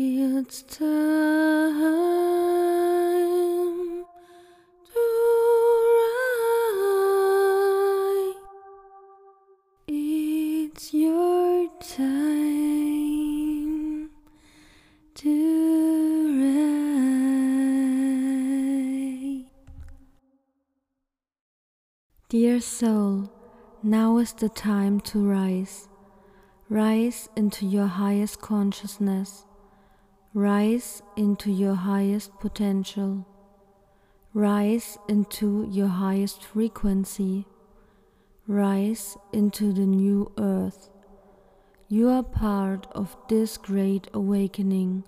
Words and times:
It's 0.00 0.62
time 0.62 0.86
to 4.94 5.00
rise. 5.98 6.86
It's 9.88 10.94
your 10.94 11.68
time 11.80 14.10
to 15.16 16.38
rise. 19.18 19.46
Dear 22.28 22.60
soul, 22.60 23.32
now 23.82 24.18
is 24.18 24.32
the 24.32 24.48
time 24.48 25.00
to 25.00 25.28
rise. 25.28 25.88
Rise 26.68 27.28
into 27.34 27.66
your 27.66 27.88
highest 27.88 28.40
consciousness. 28.40 29.44
Rise 30.38 31.02
into 31.16 31.50
your 31.50 31.74
highest 31.74 32.38
potential. 32.38 33.26
Rise 34.32 34.96
into 35.08 35.66
your 35.68 35.88
highest 35.88 36.44
frequency. 36.44 37.44
Rise 38.46 39.16
into 39.32 39.72
the 39.72 39.84
new 39.84 40.30
earth. 40.38 40.90
You 41.88 42.08
are 42.10 42.22
part 42.22 42.86
of 42.92 43.16
this 43.28 43.56
great 43.56 44.06
awakening, 44.14 45.02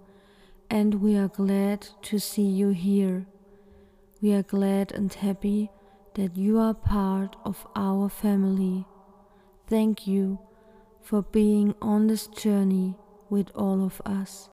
and 0.68 0.94
we 0.96 1.16
are 1.16 1.28
glad 1.28 1.86
to 2.02 2.18
see 2.18 2.50
you 2.60 2.70
here. 2.70 3.24
We 4.20 4.32
are 4.32 4.42
glad 4.42 4.90
and 4.90 5.14
happy 5.14 5.70
that 6.14 6.36
you 6.36 6.58
are 6.58 6.74
part 6.74 7.36
of 7.44 7.68
our 7.76 8.08
family. 8.08 8.84
Thank 9.68 10.08
you 10.08 10.40
for 11.00 11.22
being 11.22 11.76
on 11.80 12.08
this 12.08 12.26
journey 12.26 12.96
with 13.28 13.52
all 13.54 13.84
of 13.84 14.02
us. 14.04 14.48